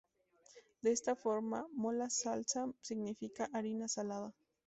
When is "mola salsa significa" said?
1.75-3.47